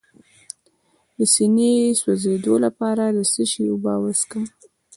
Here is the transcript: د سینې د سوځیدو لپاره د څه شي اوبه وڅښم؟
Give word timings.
د 1.17 1.19
سینې 1.33 1.71
د 1.93 1.97
سوځیدو 2.01 2.53
لپاره 2.65 3.03
د 3.17 3.19
څه 3.31 3.43
شي 3.51 3.63
اوبه 3.71 3.93
وڅښم؟ 4.01 4.43